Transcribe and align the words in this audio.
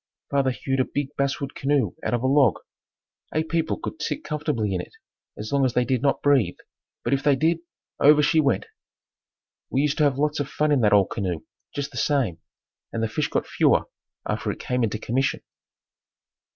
Father 0.31 0.49
hewed 0.49 0.79
a 0.79 0.83
big 0.83 1.15
basswood 1.15 1.53
canoe 1.53 1.91
out 2.03 2.15
of 2.15 2.23
a 2.23 2.25
log. 2.25 2.55
Eight 3.35 3.49
people 3.49 3.77
could 3.77 4.01
sit 4.01 4.23
comfortably 4.23 4.73
in 4.73 4.81
it 4.81 4.93
as 5.37 5.51
long 5.51 5.63
as 5.63 5.75
they 5.75 5.85
did 5.85 6.01
not 6.01 6.23
breathe, 6.23 6.57
but 7.03 7.13
if 7.13 7.21
they 7.21 7.35
did, 7.35 7.59
over 7.99 8.23
she 8.23 8.39
went! 8.39 8.65
We 9.69 9.81
used 9.83 9.99
to 9.99 10.03
have 10.05 10.17
lots 10.17 10.39
of 10.39 10.49
fun 10.49 10.71
in 10.71 10.81
that 10.81 10.91
old 10.91 11.11
canoe 11.11 11.41
just 11.75 11.91
the 11.91 11.97
same 11.97 12.39
and 12.91 13.03
the 13.03 13.07
fish 13.07 13.27
got 13.27 13.45
fewer 13.45 13.83
after 14.27 14.49
it 14.49 14.59
came 14.59 14.83
into 14.83 14.97
commission. 14.97 15.41